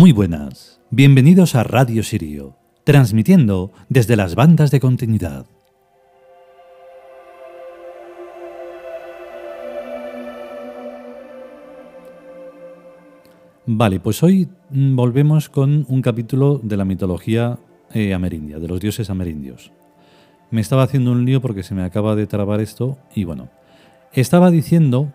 Muy 0.00 0.12
buenas, 0.12 0.80
bienvenidos 0.88 1.54
a 1.54 1.62
Radio 1.62 2.02
Sirio, 2.02 2.56
transmitiendo 2.84 3.70
desde 3.90 4.16
las 4.16 4.34
bandas 4.34 4.70
de 4.70 4.80
continuidad. 4.80 5.44
Vale, 13.66 14.00
pues 14.00 14.22
hoy 14.22 14.48
mm, 14.70 14.96
volvemos 14.96 15.50
con 15.50 15.84
un 15.86 16.00
capítulo 16.00 16.58
de 16.62 16.78
la 16.78 16.86
mitología 16.86 17.58
eh, 17.92 18.14
amerindia, 18.14 18.58
de 18.58 18.68
los 18.68 18.80
dioses 18.80 19.10
amerindios. 19.10 19.70
Me 20.50 20.62
estaba 20.62 20.84
haciendo 20.84 21.12
un 21.12 21.26
lío 21.26 21.42
porque 21.42 21.62
se 21.62 21.74
me 21.74 21.82
acaba 21.82 22.16
de 22.16 22.26
trabar 22.26 22.62
esto 22.62 22.96
y 23.14 23.24
bueno, 23.24 23.50
estaba 24.14 24.50
diciendo 24.50 25.12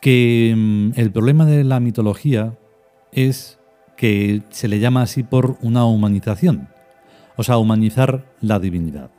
que 0.00 0.54
mm, 0.56 0.92
el 0.98 1.12
problema 1.12 1.44
de 1.44 1.62
la 1.62 1.78
mitología 1.78 2.56
es 3.12 3.58
que 3.96 4.42
se 4.50 4.68
le 4.68 4.80
llama 4.80 5.02
así 5.02 5.22
por 5.22 5.56
una 5.60 5.84
humanización, 5.84 6.68
o 7.36 7.42
sea, 7.42 7.58
humanizar 7.58 8.26
la 8.40 8.58
divinidad. 8.58 9.10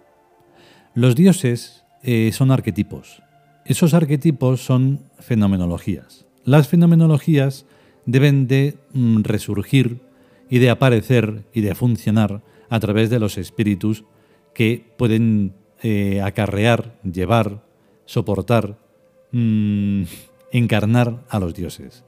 Los 0.94 1.16
dioses 1.16 1.84
eh, 2.04 2.32
son 2.32 2.52
arquetipos. 2.52 3.22
Esos 3.66 3.94
arquetipos 3.94 4.64
son 4.64 5.02
fenomenologías. 5.20 6.26
Las 6.44 6.68
fenomenologías 6.68 7.66
deben 8.06 8.48
de 8.48 8.78
mm, 8.94 9.24
resurgir 9.24 10.02
y 10.50 10.60
de 10.60 10.70
aparecer 10.70 11.44
y 11.54 11.62
de 11.62 11.74
funcionar 11.74 12.44
a 12.70 12.80
través 12.80 13.10
de 13.10 13.20
los 13.20 13.38
espíritus 13.38 14.06
que 14.54 14.94
pueden 14.98 15.54
eh, 15.82 16.22
acarrear, 16.22 17.00
llevar, 17.04 17.64
soportar, 18.06 18.78
mm, 19.32 20.04
encarnar 20.52 21.26
a 21.30 21.40
los 21.40 21.54
dioses. 21.54 22.04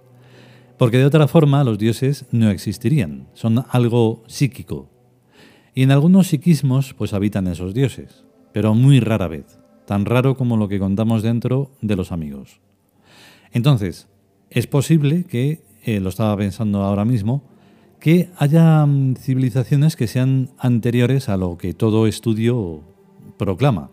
Porque 0.78 0.98
de 0.98 1.06
otra 1.06 1.28
forma 1.28 1.64
los 1.64 1.78
dioses 1.78 2.26
no 2.32 2.50
existirían, 2.50 3.28
son 3.34 3.66
algo 3.70 4.24
psíquico. 4.28 4.90
Y 5.74 5.84
en 5.84 5.92
algunos 5.92 6.28
psiquismos 6.28 6.94
pues 6.94 7.14
habitan 7.14 7.48
esos 7.48 7.74
dioses, 7.74 8.26
pero 8.54 8.74
muy 8.74 9.00
rara 9.00 9.28
vez, 9.28 9.60
tan 9.86 10.06
raro 10.06 10.36
como 10.36 10.58
lo 10.58 10.68
que 10.68 10.80
contamos 10.80 11.24
dentro 11.24 11.72
de 11.82 11.96
los 11.96 12.12
amigos. 12.12 12.60
Entonces, 13.52 14.08
es 14.50 14.68
posible 14.68 15.24
que, 15.24 15.64
eh, 15.84 16.00
lo 16.00 16.10
estaba 16.10 16.38
pensando 16.38 16.84
ahora 16.84 17.06
mismo, 17.06 17.44
que 18.00 18.30
haya 18.38 18.86
mm, 18.86 19.16
civilizaciones 19.16 19.96
que 19.96 20.08
sean 20.08 20.52
anteriores 20.60 21.30
a 21.30 21.38
lo 21.38 21.58
que 21.58 21.74
todo 21.74 22.08
estudio 22.08 22.84
proclama. 23.38 23.90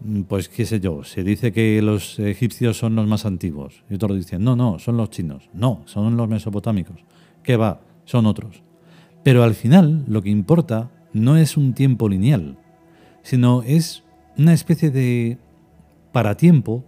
Mm, 0.00 0.22
pues 0.22 0.48
qué 0.48 0.64
sé 0.64 0.80
yo, 0.80 1.02
se 1.02 1.24
dice 1.24 1.52
que 1.52 1.82
los 1.82 2.18
egipcios 2.18 2.78
son 2.78 2.94
los 2.94 3.06
más 3.06 3.26
antiguos 3.26 3.82
y 3.90 3.94
otros 3.94 4.16
dicen, 4.16 4.44
no, 4.44 4.54
no, 4.54 4.78
son 4.78 4.96
los 4.96 5.10
chinos, 5.10 5.48
no, 5.52 5.82
son 5.86 6.16
los 6.16 6.28
mesopotámicos, 6.28 7.00
¿qué 7.42 7.56
va? 7.56 7.80
Son 8.04 8.26
otros. 8.26 8.62
Pero 9.24 9.42
al 9.42 9.54
final 9.54 10.04
lo 10.06 10.22
que 10.22 10.30
importa 10.30 10.90
no 11.12 11.36
es 11.36 11.56
un 11.56 11.74
tiempo 11.74 12.08
lineal, 12.08 12.56
sino 13.22 13.62
es 13.62 14.04
una 14.36 14.52
especie 14.52 14.90
de 14.90 15.38
paratiempo 16.12 16.84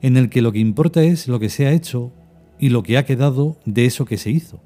en 0.00 0.16
el 0.16 0.30
que 0.30 0.42
lo 0.42 0.52
que 0.52 0.60
importa 0.60 1.02
es 1.02 1.26
lo 1.26 1.40
que 1.40 1.48
se 1.48 1.66
ha 1.66 1.72
hecho 1.72 2.12
y 2.58 2.68
lo 2.68 2.82
que 2.82 2.96
ha 2.96 3.04
quedado 3.04 3.58
de 3.64 3.86
eso 3.86 4.04
que 4.04 4.18
se 4.18 4.30
hizo. 4.30 4.60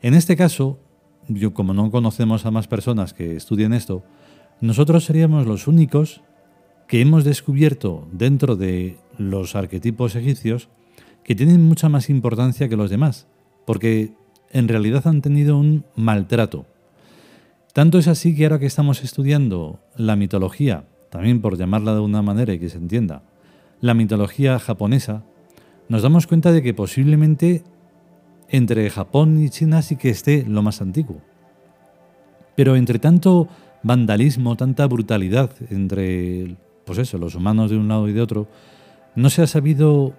En 0.00 0.14
este 0.14 0.36
caso, 0.36 0.78
yo 1.28 1.52
como 1.52 1.74
no 1.74 1.90
conocemos 1.90 2.46
a 2.46 2.50
más 2.50 2.66
personas 2.66 3.12
que 3.12 3.36
estudien 3.36 3.74
esto, 3.74 4.04
nosotros 4.60 5.04
seríamos 5.04 5.46
los 5.46 5.66
únicos 5.68 6.22
que 6.88 7.02
hemos 7.02 7.22
descubierto 7.22 8.08
dentro 8.10 8.56
de 8.56 8.96
los 9.18 9.54
arquetipos 9.54 10.16
egipcios 10.16 10.70
que 11.22 11.34
tienen 11.34 11.62
mucha 11.62 11.90
más 11.90 12.08
importancia 12.08 12.68
que 12.68 12.76
los 12.76 12.88
demás, 12.88 13.28
porque 13.66 14.14
en 14.50 14.66
realidad 14.66 15.06
han 15.06 15.20
tenido 15.20 15.58
un 15.58 15.84
maltrato. 15.94 16.64
Tanto 17.74 17.98
es 17.98 18.08
así 18.08 18.34
que 18.34 18.44
ahora 18.44 18.58
que 18.58 18.66
estamos 18.66 19.04
estudiando 19.04 19.78
la 19.96 20.16
mitología, 20.16 20.86
también 21.10 21.42
por 21.42 21.58
llamarla 21.58 21.94
de 21.94 22.00
una 22.00 22.22
manera 22.22 22.54
y 22.54 22.58
que 22.58 22.70
se 22.70 22.78
entienda, 22.78 23.22
la 23.82 23.92
mitología 23.92 24.58
japonesa, 24.58 25.22
nos 25.90 26.02
damos 26.02 26.26
cuenta 26.26 26.52
de 26.52 26.62
que 26.62 26.72
posiblemente 26.72 27.62
entre 28.48 28.88
Japón 28.88 29.42
y 29.44 29.50
China 29.50 29.82
sí 29.82 29.96
que 29.96 30.08
esté 30.08 30.44
lo 30.48 30.62
más 30.62 30.80
antiguo. 30.80 31.20
Pero 32.56 32.76
entre 32.76 32.98
tanto 32.98 33.48
vandalismo, 33.82 34.56
tanta 34.56 34.86
brutalidad 34.86 35.50
entre 35.70 36.56
pues 36.88 36.98
eso, 37.00 37.18
los 37.18 37.34
humanos 37.34 37.70
de 37.70 37.76
un 37.76 37.86
lado 37.86 38.08
y 38.08 38.14
de 38.14 38.22
otro, 38.22 38.48
no 39.14 39.28
se 39.28 39.42
ha 39.42 39.46
sabido 39.46 40.14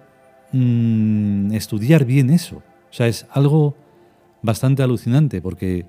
mm, 0.52 1.52
estudiar 1.52 2.04
bien 2.04 2.30
eso. 2.30 2.58
O 2.58 2.92
sea, 2.92 3.08
es 3.08 3.26
algo 3.30 3.74
bastante 4.40 4.84
alucinante 4.84 5.42
porque 5.42 5.84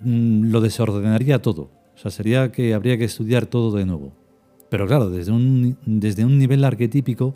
mm, 0.00 0.50
lo 0.50 0.62
desordenaría 0.62 1.42
todo. 1.42 1.70
O 1.94 1.98
sea, 1.98 2.10
sería 2.10 2.50
que 2.50 2.72
habría 2.72 2.96
que 2.96 3.04
estudiar 3.04 3.44
todo 3.44 3.76
de 3.76 3.84
nuevo. 3.84 4.12
Pero 4.70 4.86
claro, 4.86 5.10
desde 5.10 5.30
un, 5.30 5.76
desde 5.84 6.24
un 6.24 6.38
nivel 6.38 6.64
arquetípico 6.64 7.34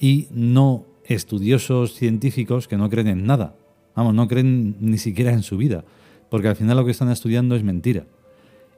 y 0.00 0.28
no 0.30 0.86
estudiosos 1.04 1.92
científicos 1.92 2.66
que 2.66 2.78
no 2.78 2.88
creen 2.88 3.08
en 3.08 3.26
nada. 3.26 3.56
Vamos, 3.94 4.14
no 4.14 4.26
creen 4.26 4.76
ni 4.80 4.96
siquiera 4.96 5.32
en 5.32 5.42
su 5.42 5.58
vida. 5.58 5.84
Porque 6.30 6.48
al 6.48 6.56
final 6.56 6.78
lo 6.78 6.86
que 6.86 6.92
están 6.92 7.10
estudiando 7.10 7.56
es 7.56 7.62
mentira 7.62 8.06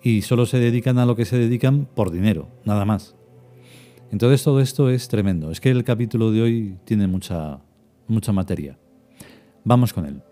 y 0.02 0.22
solo 0.22 0.46
se 0.46 0.58
dedican 0.58 0.98
a 0.98 1.06
lo 1.06 1.16
que 1.16 1.24
se 1.24 1.38
dedican 1.38 1.86
por 1.94 2.10
dinero, 2.10 2.48
nada 2.64 2.84
más. 2.84 3.16
Entonces 4.10 4.42
todo 4.42 4.60
esto 4.60 4.90
es 4.90 5.08
tremendo. 5.08 5.50
Es 5.50 5.60
que 5.60 5.70
el 5.70 5.84
capítulo 5.84 6.32
de 6.32 6.42
hoy 6.42 6.76
tiene 6.84 7.06
mucha, 7.06 7.60
mucha 8.08 8.32
materia. 8.32 8.78
Vamos 9.64 9.92
con 9.92 10.06
él. 10.06 10.22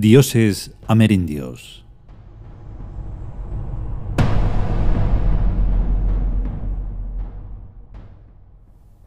Dioses 0.00 0.70
amerindios. 0.86 1.84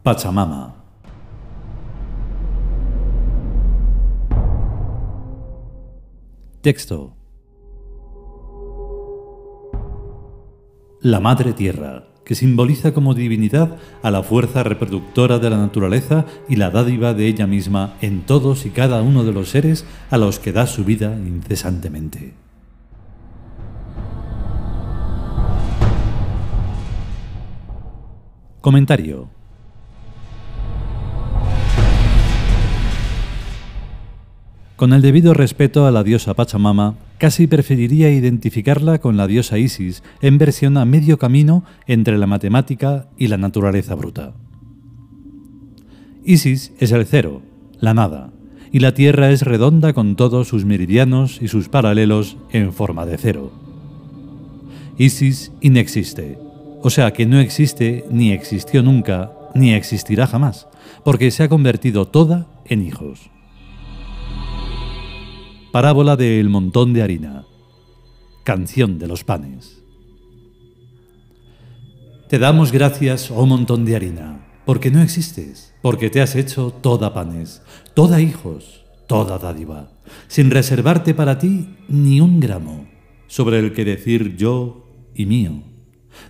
Pachamama. 0.02 0.74
Texto. 6.60 7.16
La 11.00 11.20
Madre 11.20 11.54
Tierra 11.54 12.11
que 12.24 12.34
simboliza 12.34 12.94
como 12.94 13.14
divinidad 13.14 13.76
a 14.02 14.10
la 14.10 14.22
fuerza 14.22 14.62
reproductora 14.62 15.38
de 15.38 15.50
la 15.50 15.58
naturaleza 15.58 16.24
y 16.48 16.56
la 16.56 16.70
dádiva 16.70 17.14
de 17.14 17.26
ella 17.26 17.46
misma 17.46 17.94
en 18.00 18.22
todos 18.22 18.66
y 18.66 18.70
cada 18.70 19.02
uno 19.02 19.24
de 19.24 19.32
los 19.32 19.50
seres 19.50 19.84
a 20.10 20.18
los 20.18 20.38
que 20.38 20.52
da 20.52 20.66
su 20.66 20.84
vida 20.84 21.16
incesantemente. 21.16 22.34
Comentario 28.60 29.41
Con 34.82 34.92
el 34.92 35.00
debido 35.00 35.32
respeto 35.32 35.86
a 35.86 35.92
la 35.92 36.02
diosa 36.02 36.34
Pachamama, 36.34 36.96
casi 37.18 37.46
preferiría 37.46 38.10
identificarla 38.10 38.98
con 38.98 39.16
la 39.16 39.28
diosa 39.28 39.56
Isis 39.56 40.02
en 40.20 40.38
versión 40.38 40.76
a 40.76 40.84
medio 40.84 41.20
camino 41.20 41.62
entre 41.86 42.18
la 42.18 42.26
matemática 42.26 43.06
y 43.16 43.28
la 43.28 43.36
naturaleza 43.36 43.94
bruta. 43.94 44.32
Isis 46.24 46.72
es 46.80 46.90
el 46.90 47.06
cero, 47.06 47.42
la 47.78 47.94
nada, 47.94 48.32
y 48.72 48.80
la 48.80 48.92
Tierra 48.92 49.30
es 49.30 49.42
redonda 49.42 49.92
con 49.92 50.16
todos 50.16 50.48
sus 50.48 50.64
meridianos 50.64 51.38
y 51.40 51.46
sus 51.46 51.68
paralelos 51.68 52.36
en 52.50 52.72
forma 52.72 53.06
de 53.06 53.18
cero. 53.18 53.52
Isis 54.98 55.52
inexiste, 55.60 56.40
o 56.82 56.90
sea 56.90 57.12
que 57.12 57.24
no 57.24 57.38
existe 57.38 58.04
ni 58.10 58.32
existió 58.32 58.82
nunca, 58.82 59.30
ni 59.54 59.74
existirá 59.74 60.26
jamás, 60.26 60.66
porque 61.04 61.30
se 61.30 61.44
ha 61.44 61.48
convertido 61.48 62.08
toda 62.08 62.48
en 62.64 62.84
hijos. 62.84 63.30
Parábola 65.72 66.16
del 66.16 66.50
montón 66.50 66.92
de 66.92 67.00
harina. 67.00 67.46
Canción 68.44 68.98
de 68.98 69.06
los 69.06 69.24
panes. 69.24 69.82
Te 72.28 72.38
damos 72.38 72.72
gracias, 72.72 73.30
oh 73.30 73.46
montón 73.46 73.86
de 73.86 73.96
harina, 73.96 74.46
porque 74.66 74.90
no 74.90 75.00
existes, 75.00 75.74
porque 75.80 76.10
te 76.10 76.20
has 76.20 76.36
hecho 76.36 76.72
toda 76.72 77.14
panes, 77.14 77.62
toda 77.94 78.20
hijos, 78.20 78.84
toda 79.06 79.38
dádiva, 79.38 79.92
sin 80.28 80.50
reservarte 80.50 81.14
para 81.14 81.38
ti 81.38 81.74
ni 81.88 82.20
un 82.20 82.38
gramo, 82.38 82.86
sobre 83.26 83.58
el 83.58 83.72
que 83.72 83.86
decir 83.86 84.36
yo 84.36 84.84
y 85.14 85.24
mío, 85.24 85.62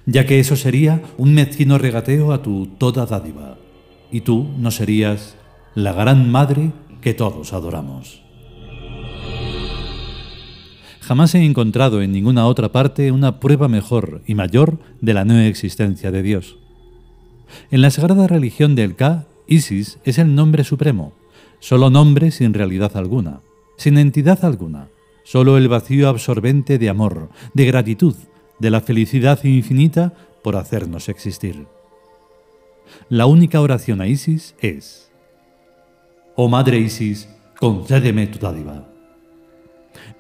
ya 0.07 0.25
que 0.25 0.39
eso 0.39 0.55
sería 0.55 1.03
un 1.19 1.35
mezquino 1.35 1.79
regateo 1.79 2.33
a 2.33 2.43
tu 2.43 2.67
toda 2.79 3.07
dádiva, 3.07 3.59
y 4.13 4.21
tú 4.21 4.49
no 4.57 4.71
serías 4.71 5.35
la 5.75 5.93
gran 5.93 6.31
madre 6.31 6.71
que 7.01 7.13
todos 7.13 7.53
adoramos. 7.53 8.23
Jamás 11.03 11.35
he 11.35 11.45
encontrado 11.45 12.01
en 12.01 12.13
ninguna 12.13 12.47
otra 12.47 12.71
parte 12.71 13.11
una 13.11 13.41
prueba 13.41 13.67
mejor 13.67 14.23
y 14.25 14.37
mayor 14.37 14.79
de 15.01 15.15
la 15.15 15.25
no 15.25 15.39
existencia 15.41 16.13
de 16.13 16.23
Dios. 16.23 16.59
En 17.73 17.83
la 17.83 17.91
sagrada 17.91 18.29
religión 18.29 18.77
del 18.77 18.95
Ka, 18.95 19.27
Isis 19.49 19.99
es 20.05 20.19
el 20.19 20.37
nombre 20.37 20.63
supremo, 20.63 21.13
solo 21.59 21.91
nombre 21.91 22.31
sin 22.31 22.55
realidad 22.55 22.97
alguna, 22.97 23.41
sin 23.77 23.99
entidad 23.99 24.45
alguna, 24.45 24.89
solo 25.25 25.59
el 25.59 25.69
vacío 25.69 26.09
absorbente 26.09 26.79
de 26.79 26.89
amor, 26.89 27.31
de 27.53 27.67
gratitud, 27.67 28.15
de 28.61 28.71
la 28.71 28.81
felicidad 28.81 29.43
infinita 29.43 30.13
por 30.45 30.55
hacernos 30.55 31.09
existir. 31.09 31.67
La 33.09 33.27
única 33.27 33.61
oración 33.61 34.01
a 34.01 34.07
Isis 34.07 34.55
es, 34.61 35.11
Oh 36.37 36.49
Madre 36.49 36.79
Isis, 36.79 37.29
concédeme 37.59 38.29
tu 38.29 38.39
dádiva 38.39 38.92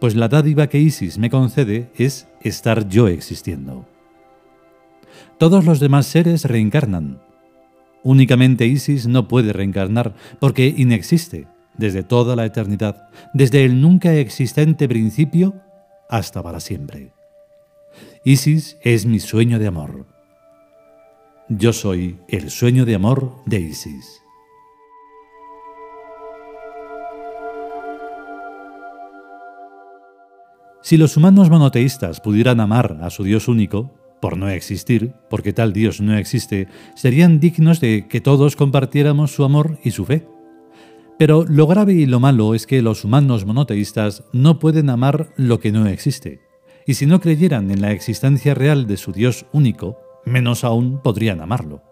pues 0.03 0.17
la 0.17 0.27
dádiva 0.27 0.67
que 0.67 0.81
Isis 0.81 1.17
me 1.17 1.31
concede 1.31 1.89
es 1.95 2.27
estar 2.41 2.89
yo 2.89 3.07
existiendo. 3.07 3.87
Todos 5.39 5.65
los 5.65 5.79
demás 5.79 6.07
seres 6.07 6.45
reencarnan. 6.45 7.23
Únicamente 8.03 8.67
Isis 8.67 9.07
no 9.07 9.29
puede 9.29 9.53
reencarnar 9.53 10.17
porque 10.41 10.75
inexiste 10.77 11.47
desde 11.79 12.03
toda 12.03 12.35
la 12.35 12.45
eternidad, 12.45 13.11
desde 13.33 13.65
el 13.65 13.81
nunca 13.81 14.13
existente 14.17 14.89
principio 14.89 15.55
hasta 16.09 16.43
para 16.43 16.59
siempre. 16.59 17.13
Isis 18.25 18.79
es 18.83 19.07
mi 19.07 19.21
sueño 19.21 19.61
de 19.61 19.69
amor. 19.69 20.09
Yo 21.49 21.73
soy 21.73 22.19
el 22.27 22.51
sueño 22.51 22.85
de 22.87 22.97
amor 22.97 23.37
de 23.47 23.61
Isis. 23.61 24.22
Si 30.83 30.97
los 30.97 31.17
humanos 31.17 31.49
monoteístas 31.49 32.21
pudieran 32.21 32.59
amar 32.59 32.99
a 33.03 33.11
su 33.11 33.23
Dios 33.23 33.47
único, 33.47 33.93
por 34.21 34.37
no 34.37 34.49
existir, 34.49 35.15
porque 35.31 35.53
tal 35.53 35.73
Dios 35.73 36.01
no 36.01 36.17
existe, 36.17 36.67
serían 36.97 37.39
dignos 37.39 37.81
de 37.81 38.09
que 38.09 38.21
todos 38.21 38.57
compartiéramos 38.57 39.33
su 39.33 39.45
amor 39.45 39.79
y 39.85 39.93
su 39.93 40.05
fe. 40.05 40.27
Pero 41.19 41.45
lo 41.49 41.69
grave 41.69 41.95
y 41.95 42.07
lo 42.07 42.19
malo 42.19 42.55
es 42.55 42.67
que 42.67 42.83
los 42.83 43.05
humanos 43.05 43.47
monoteístas 43.47 44.25
no 44.33 44.59
pueden 44.59 44.91
amar 44.91 45.29
lo 45.37 45.61
que 45.61 45.71
no 45.71 45.87
existe, 45.87 46.41
y 46.85 46.95
si 46.95 47.07
no 47.07 47.21
creyeran 47.21 47.71
en 47.71 47.81
la 47.81 47.93
existencia 47.93 48.55
real 48.55 48.89
de 48.89 48.97
su 48.97 49.13
Dios 49.13 49.47
único, 49.53 49.99
menos 50.25 50.65
aún 50.65 51.01
podrían 51.01 51.41
amarlo. 51.41 51.83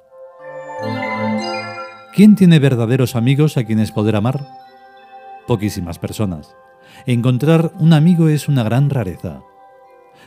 ¿Quién 2.12 2.34
tiene 2.34 2.58
verdaderos 2.58 3.14
amigos 3.14 3.56
a 3.56 3.64
quienes 3.64 3.92
poder 3.92 4.16
amar? 4.16 4.48
Poquísimas 5.46 6.00
personas. 6.00 6.56
Encontrar 7.06 7.72
un 7.78 7.92
amigo 7.92 8.28
es 8.28 8.48
una 8.48 8.62
gran 8.62 8.90
rareza. 8.90 9.42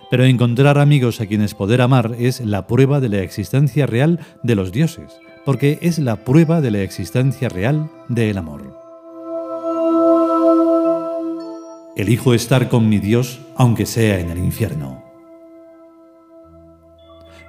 Pero 0.10 0.26
encontrar 0.26 0.78
amigos 0.78 1.22
a 1.22 1.26
quienes 1.26 1.54
poder 1.54 1.82
amar 1.82 2.16
es 2.20 2.40
la 2.42 2.68
prueba 2.68 3.00
de 3.00 3.10
la 3.10 3.20
existencia 3.20 3.86
real 3.86 4.20
de 4.44 4.56
los 4.56 4.72
dioses, 4.72 5.20
porque 5.46 5.80
es 5.82 6.00
la 6.00 6.18
prueba 6.18 6.62
de 6.62 6.72
la 6.72 6.82
existencia 6.82 7.50
real 7.50 7.90
del 8.10 8.38
amor. 8.38 8.78
Elijo 11.96 12.34
estar 12.34 12.70
con 12.70 12.90
mi 12.90 13.00
Dios 13.00 13.40
aunque 13.56 13.86
sea 13.86 14.20
en 14.20 14.32
el 14.32 14.40
infierno. 14.40 15.04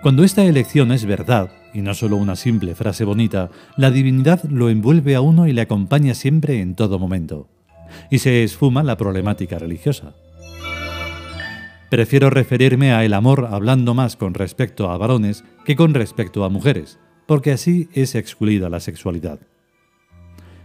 Cuando 0.02 0.22
esta 0.22 0.44
elección 0.44 0.93
es 0.93 1.06
verdad, 1.06 1.50
y 1.72 1.81
no 1.81 1.94
solo 1.94 2.17
una 2.17 2.37
simple 2.37 2.75
frase 2.75 3.05
bonita, 3.05 3.50
la 3.76 3.90
divinidad 3.90 4.43
lo 4.44 4.69
envuelve 4.69 5.14
a 5.14 5.22
uno 5.22 5.46
y 5.46 5.55
le 5.55 5.62
acompaña 5.62 6.12
siempre 6.14 6.60
en 6.60 6.75
todo 6.75 6.99
momento 6.99 7.49
y 8.11 8.19
se 8.19 8.44
esfuma 8.44 8.82
la 8.82 8.96
problemática 8.96 9.58
religiosa. 9.58 10.14
Prefiero 11.91 12.31
referirme 12.31 12.93
a 12.93 13.05
el 13.05 13.14
amor 13.14 13.49
hablando 13.50 13.94
más 13.94 14.17
con 14.17 14.35
respecto 14.35 14.91
a 14.91 14.99
varones 14.99 15.44
que 15.64 15.76
con 15.76 15.94
respecto 15.94 16.44
a 16.44 16.49
mujeres, 16.49 16.99
porque 17.26 17.52
así 17.52 17.88
es 17.93 18.14
excluida 18.14 18.69
la 18.69 18.81
sexualidad. 18.81 19.38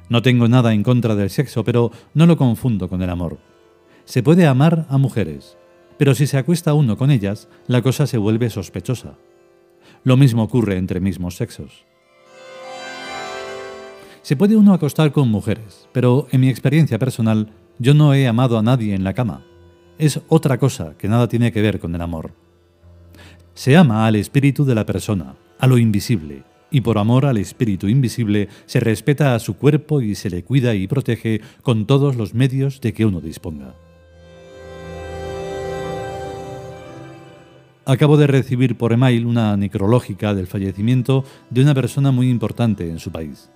No 0.10 0.24
tengo 0.24 0.48
nada 0.48 0.74
en 0.74 0.82
contra 0.82 1.16
del 1.16 1.30
sexo, 1.30 1.64
pero 1.64 1.92
no 2.16 2.26
lo 2.26 2.36
confundo 2.36 2.90
con 2.90 3.04
el 3.04 3.10
amor. 3.10 3.38
Se 4.06 4.24
puede 4.24 4.48
amar 4.48 4.88
a 4.90 4.98
mujeres, 4.98 5.56
pero 6.00 6.16
si 6.16 6.26
se 6.26 6.38
acuesta 6.38 6.74
uno 6.74 6.98
con 6.98 7.12
ellas, 7.12 7.48
la 7.68 7.84
cosa 7.84 8.08
se 8.08 8.18
vuelve 8.18 8.50
sospechosa. 8.50 9.18
Lo 10.04 10.18
mismo 10.18 10.44
ocurre 10.44 10.78
entre 10.78 11.00
mismos 11.00 11.36
sexos. 11.36 11.86
Se 14.30 14.38
puede 14.38 14.56
uno 14.56 14.76
acostar 14.76 15.12
con 15.12 15.28
mujeres, 15.28 15.90
pero 15.92 16.28
en 16.30 16.42
mi 16.42 16.50
experiencia 16.50 17.00
personal 17.00 17.52
yo 17.80 17.96
no 17.96 18.14
he 18.14 18.28
amado 18.28 18.60
a 18.60 18.62
nadie 18.62 18.94
en 18.94 19.04
la 19.04 19.16
cama. 19.16 19.44
Es 19.98 20.22
otra 20.28 20.60
cosa 20.60 20.94
que 21.00 21.08
nada 21.08 21.28
tiene 21.28 21.52
que 21.52 21.64
ver 21.64 21.80
con 21.80 21.96
el 21.96 22.02
amor. 22.02 22.36
Se 23.56 23.76
ama 23.76 24.06
al 24.06 24.16
espíritu 24.16 24.66
de 24.66 24.76
la 24.76 24.86
persona, 24.86 25.36
a 25.58 25.66
lo 25.66 25.80
invisible, 25.80 26.44
y 26.70 26.82
por 26.82 27.00
amor 27.00 27.26
al 27.26 27.38
espíritu 27.38 27.88
invisible 27.88 28.50
se 28.68 28.80
respeta 28.80 29.34
a 29.34 29.40
su 29.40 29.58
cuerpo 29.58 30.00
y 30.00 30.14
se 30.14 30.30
le 30.30 30.44
cuida 30.44 30.76
y 30.76 30.88
protege 30.88 31.42
con 31.64 31.88
todos 31.88 32.16
los 32.16 32.36
medios 32.36 32.82
de 32.82 32.94
que 32.94 33.08
uno 33.08 33.22
disponga. 33.22 33.74
Acabo 37.84 38.16
de 38.16 38.28
recibir 38.28 38.78
por 38.78 38.94
email 38.94 39.26
una 39.26 39.58
necrológica 39.58 40.36
del 40.36 40.46
fallecimiento 40.46 41.24
de 41.50 41.64
una 41.64 41.74
persona 41.74 42.12
muy 42.12 42.30
importante 42.30 42.88
en 42.92 43.00
su 43.00 43.12
país. 43.12 43.50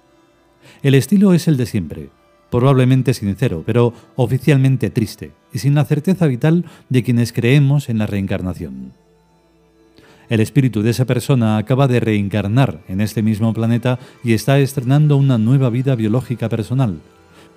El 0.84 0.96
estilo 0.96 1.34
es 1.34 1.48
el 1.48 1.56
de 1.56 1.66
siempre, 1.66 2.10
probablemente 2.52 3.14
sincero, 3.14 3.64
pero 3.66 3.94
oficialmente 4.18 4.90
triste, 4.90 5.32
y 5.54 5.60
sin 5.60 5.76
la 5.76 5.86
certeza 5.86 6.28
vital 6.28 6.66
de 6.90 7.04
quienes 7.04 7.32
creemos 7.32 7.88
en 7.88 8.00
la 8.00 8.06
reencarnación. 8.06 8.92
El 10.28 10.42
espíritu 10.42 10.82
de 10.82 10.90
esa 10.90 11.06
persona 11.06 11.58
acaba 11.58 11.88
de 11.88 12.02
reencarnar 12.02 12.82
en 12.90 13.00
este 13.00 13.22
mismo 13.22 13.54
planeta 13.54 13.98
y 14.26 14.34
está 14.34 14.60
estrenando 14.60 15.16
una 15.16 15.38
nueva 15.38 15.70
vida 15.70 15.96
biológica 15.96 16.50
personal, 16.50 17.00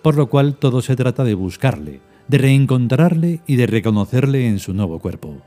por 0.02 0.14
lo 0.14 0.28
cual 0.28 0.54
todo 0.54 0.80
se 0.80 0.95
trata 0.95 1.25
de 1.25 1.35
buscarle, 1.35 1.99
de 2.28 2.38
reencontrarle 2.38 3.40
y 3.45 3.56
de 3.56 3.66
reconocerle 3.66 4.47
en 4.47 4.61
su 4.61 4.73
nuevo 4.73 5.00
cuerpo. 5.00 5.42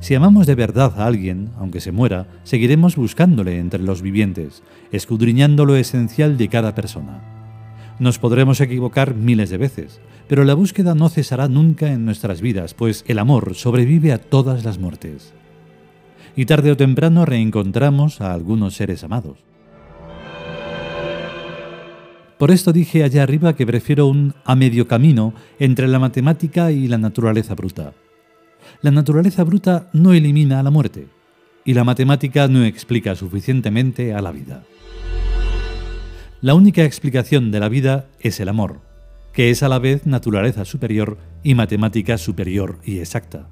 Si 0.00 0.14
amamos 0.14 0.46
de 0.46 0.54
verdad 0.54 0.98
a 0.98 1.06
alguien, 1.06 1.50
aunque 1.58 1.80
se 1.80 1.92
muera, 1.92 2.26
seguiremos 2.42 2.96
buscándole 2.96 3.58
entre 3.58 3.82
los 3.82 4.00
vivientes, 4.00 4.62
escudriñando 4.92 5.66
lo 5.66 5.76
esencial 5.76 6.38
de 6.38 6.48
cada 6.48 6.74
persona. 6.74 7.20
Nos 7.98 8.18
podremos 8.18 8.62
equivocar 8.62 9.14
miles 9.14 9.50
de 9.50 9.58
veces, 9.58 10.00
pero 10.26 10.44
la 10.44 10.54
búsqueda 10.54 10.94
no 10.94 11.10
cesará 11.10 11.48
nunca 11.48 11.92
en 11.92 12.06
nuestras 12.06 12.40
vidas, 12.40 12.72
pues 12.72 13.04
el 13.08 13.18
amor 13.18 13.54
sobrevive 13.54 14.12
a 14.12 14.18
todas 14.18 14.64
las 14.64 14.78
muertes. 14.78 15.34
Y 16.34 16.46
tarde 16.46 16.72
o 16.72 16.78
temprano 16.78 17.26
reencontramos 17.26 18.22
a 18.22 18.32
algunos 18.32 18.74
seres 18.76 19.04
amados. 19.04 19.38
Por 22.38 22.50
esto 22.50 22.72
dije 22.72 23.04
allá 23.04 23.22
arriba 23.22 23.54
que 23.54 23.66
prefiero 23.66 24.06
un 24.06 24.32
a 24.46 24.56
medio 24.56 24.88
camino 24.88 25.34
entre 25.58 25.88
la 25.88 25.98
matemática 25.98 26.72
y 26.72 26.88
la 26.88 26.96
naturaleza 26.96 27.54
bruta 27.54 27.92
la 28.82 28.90
naturaleza 28.90 29.44
bruta 29.44 29.88
no 29.92 30.12
elimina 30.12 30.60
a 30.60 30.62
la 30.62 30.70
muerte 30.70 31.08
y 31.64 31.74
la 31.74 31.84
matemática 31.84 32.48
no 32.48 32.64
explica 32.64 33.14
suficientemente 33.14 34.14
a 34.14 34.20
la 34.22 34.32
vida. 34.32 34.64
La 36.40 36.54
única 36.54 36.84
explicación 36.84 37.50
de 37.50 37.60
la 37.60 37.68
vida 37.68 38.06
es 38.18 38.40
el 38.40 38.48
amor, 38.48 38.80
que 39.32 39.50
es 39.50 39.62
a 39.62 39.68
la 39.68 39.78
vez 39.78 40.06
naturaleza 40.06 40.64
superior 40.64 41.18
y 41.42 41.54
matemática 41.54 42.16
superior 42.16 42.78
y 42.84 42.98
exacta. 42.98 43.48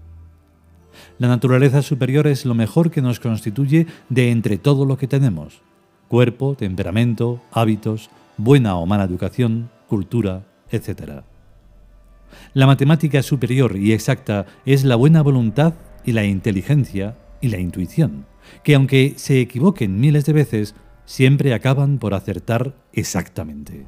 La 1.18 1.28
naturaleza 1.28 1.82
superior 1.82 2.26
es 2.26 2.44
lo 2.44 2.54
mejor 2.54 2.90
que 2.90 3.02
nos 3.02 3.20
constituye 3.20 3.86
de 4.08 4.30
entre 4.30 4.58
todo 4.58 4.84
lo 4.84 4.96
que 4.96 5.06
tenemos, 5.06 5.60
cuerpo, 6.08 6.54
temperamento, 6.54 7.42
hábitos, 7.52 8.10
buena 8.36 8.76
o 8.76 8.86
mala 8.86 9.04
educación, 9.04 9.70
cultura, 9.86 10.46
etc. 10.70 11.22
La 12.54 12.66
matemática 12.66 13.22
superior 13.22 13.76
y 13.76 13.92
exacta 13.92 14.46
es 14.64 14.84
la 14.84 14.96
buena 14.96 15.22
voluntad 15.22 15.74
y 16.04 16.12
la 16.12 16.24
inteligencia 16.24 17.16
y 17.40 17.48
la 17.48 17.58
intuición, 17.58 18.26
que 18.64 18.74
aunque 18.74 19.14
se 19.16 19.40
equivoquen 19.40 20.00
miles 20.00 20.24
de 20.24 20.32
veces, 20.32 20.74
siempre 21.04 21.54
acaban 21.54 21.98
por 21.98 22.14
acertar 22.14 22.74
exactamente. 22.92 23.86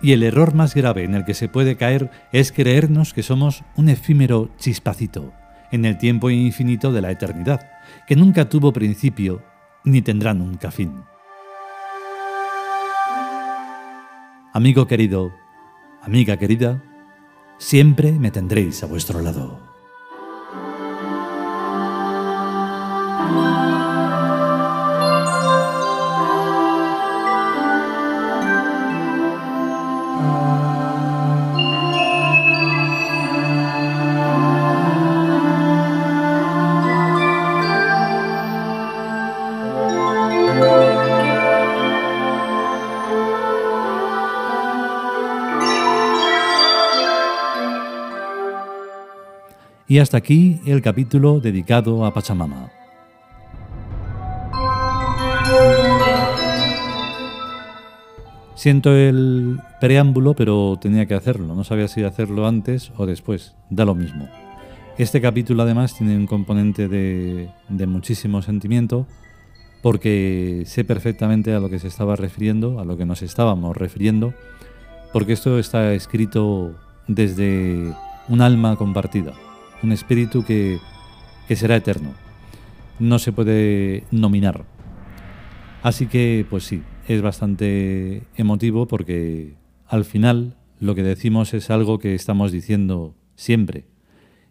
Y 0.00 0.12
el 0.12 0.22
error 0.22 0.54
más 0.54 0.74
grave 0.74 1.04
en 1.04 1.14
el 1.14 1.24
que 1.24 1.34
se 1.34 1.48
puede 1.48 1.76
caer 1.76 2.10
es 2.32 2.52
creernos 2.52 3.12
que 3.12 3.22
somos 3.22 3.64
un 3.76 3.88
efímero 3.88 4.50
chispacito 4.58 5.32
en 5.72 5.84
el 5.84 5.98
tiempo 5.98 6.30
infinito 6.30 6.92
de 6.92 7.02
la 7.02 7.10
eternidad, 7.10 7.68
que 8.06 8.16
nunca 8.16 8.48
tuvo 8.48 8.72
principio 8.72 9.42
ni 9.84 10.02
tendrá 10.02 10.34
nunca 10.34 10.70
fin. 10.70 10.92
Amigo 14.52 14.86
querido, 14.86 15.32
amiga 16.08 16.38
querida, 16.38 16.82
siempre 17.58 18.12
me 18.12 18.30
tendréis 18.30 18.82
a 18.82 18.86
vuestro 18.86 19.20
lado. 19.20 19.67
Y 49.90 50.00
hasta 50.00 50.18
aquí 50.18 50.60
el 50.66 50.82
capítulo 50.82 51.40
dedicado 51.40 52.04
a 52.04 52.12
Pachamama. 52.12 52.70
Siento 58.54 58.94
el 58.94 59.58
preámbulo, 59.80 60.34
pero 60.34 60.76
tenía 60.78 61.06
que 61.06 61.14
hacerlo. 61.14 61.54
No 61.54 61.64
sabía 61.64 61.88
si 61.88 62.02
hacerlo 62.02 62.46
antes 62.46 62.92
o 62.98 63.06
después. 63.06 63.54
Da 63.70 63.86
lo 63.86 63.94
mismo. 63.94 64.28
Este 64.98 65.22
capítulo 65.22 65.62
además 65.62 65.96
tiene 65.96 66.18
un 66.18 66.26
componente 66.26 66.86
de, 66.86 67.48
muchísimo 67.86 68.42
sentimiento 68.42 69.06
porque 69.80 70.64
sé 70.66 70.84
perfectamente 70.84 71.54
a 71.54 71.60
lo 71.60 71.70
que 71.70 71.78
se 71.78 71.88
estaba 71.88 72.14
refiriendo, 72.14 72.78
a 72.78 72.84
lo 72.84 72.98
que 72.98 73.06
nos 73.06 73.22
estábamos 73.22 73.74
refiriendo, 73.76 74.34
porque 75.12 75.32
esto 75.32 75.58
está 75.58 75.94
escrito 75.94 76.74
desde 77.06 77.94
un 78.28 78.42
alma 78.42 78.76
compartida 78.76 79.32
un 79.82 79.92
espíritu 79.92 80.44
que, 80.44 80.78
será 81.54 81.76
eterno. 81.76 82.14
No 82.98 83.18
se 83.18 83.32
puede 83.32 84.04
nominar. 84.10 84.64
Así 85.82 86.06
que, 86.06 86.44
pues 86.48 86.64
sí, 86.64 86.82
es 87.06 87.22
bastante 87.22 88.24
emotivo 88.36 88.86
porque 88.86 89.54
al 89.86 90.04
final 90.04 90.56
lo 90.80 90.94
que 90.94 91.02
decimos 91.02 91.54
es 91.54 91.70
algo 91.70 91.98
que 91.98 92.14
estamos 92.14 92.52
diciendo 92.52 93.14
siempre 93.36 93.86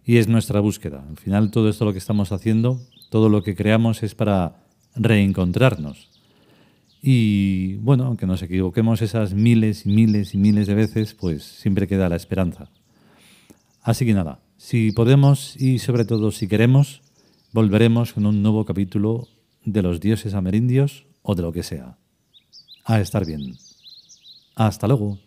y 0.05 0.17
es 0.17 0.27
nuestra 0.27 0.61
búsqueda. 0.61 1.05
Al 1.07 1.17
final 1.17 1.51
todo 1.51 1.69
esto 1.69 1.85
lo 1.85 1.91
que 1.91 1.99
estamos 1.99 2.31
haciendo, 2.31 2.79
todo 3.09 3.29
lo 3.29 3.43
que 3.43 3.55
creamos 3.55 4.03
es 4.03 4.15
para 4.15 4.63
reencontrarnos. 4.95 6.09
Y 7.01 7.75
bueno, 7.75 8.05
aunque 8.05 8.25
nos 8.25 8.41
equivoquemos 8.41 9.01
esas 9.01 9.33
miles 9.33 9.85
y 9.85 9.89
miles 9.89 10.33
y 10.33 10.37
miles 10.37 10.67
de 10.67 10.73
veces, 10.73 11.13
pues 11.13 11.43
siempre 11.43 11.87
queda 11.87 12.09
la 12.09 12.15
esperanza. 12.15 12.69
Así 13.81 14.05
que 14.05 14.13
nada, 14.13 14.39
si 14.67 14.91
podemos 14.91 15.55
y 15.55 15.79
sobre 15.79 16.03
todo 16.03 16.29
si 16.29 16.49
queremos, 16.49 17.01
volveremos 17.53 18.11
con 18.11 18.25
un 18.25 18.43
nuevo 18.43 18.65
capítulo 18.65 19.29
de 19.63 19.81
los 19.81 20.01
dioses 20.01 20.33
amerindios 20.33 21.05
o 21.21 21.35
de 21.35 21.41
lo 21.41 21.53
que 21.53 21.63
sea. 21.63 21.97
A 22.83 22.99
estar 22.99 23.25
bien. 23.25 23.55
Hasta 24.55 24.87
luego. 24.87 25.19